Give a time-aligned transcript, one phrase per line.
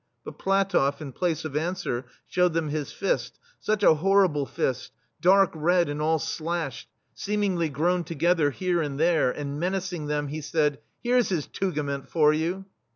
[0.25, 5.51] But PlatofF, in place of answer, showed them his fist,— such a horrible fist,— dark
[5.53, 10.41] red and all slashed, seem ingly grown together here and there— and menacing them, he
[10.41, 12.65] said: "Here's his tugament for you